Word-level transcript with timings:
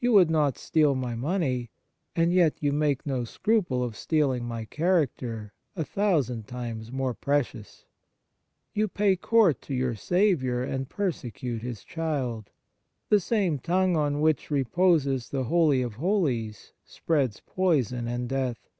You 0.00 0.12
would 0.14 0.30
not 0.32 0.58
steal 0.58 0.96
my 0.96 1.14
money, 1.14 1.70
and 2.16 2.32
yet 2.32 2.56
you 2.60 2.72
make 2.72 3.06
no 3.06 3.22
scruple 3.22 3.84
of 3.84 3.94
stealing 3.94 4.44
my 4.44 4.64
character, 4.64 5.52
a 5.76 5.84
thousand 5.84 6.48
times 6.48 6.90
more 6.90 7.14
precious. 7.14 7.84
You 8.74 8.88
pay 8.88 9.14
court 9.14 9.62
to 9.62 9.74
your 9.74 9.94
Saviour 9.94 10.64
and 10.64 10.88
persecute 10.88 11.62
His 11.62 11.84
child! 11.84 12.50
The 13.10 13.20
same 13.20 13.60
tongue 13.60 13.96
on 13.96 14.20
which 14.20 14.50
reposes 14.50 15.28
the 15.28 15.44
Holy 15.44 15.82
of 15.82 15.94
Holies 15.94 16.72
spreads 16.84 17.40
poison 17.46 18.08
and 18.08 18.28
death 18.28 18.70